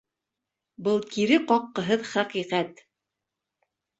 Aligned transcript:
Был 0.87 0.95
кире 1.15 1.37
ҡаҡҡыһыҙ 1.51 2.09
хәҡиҡәт! 2.13 2.83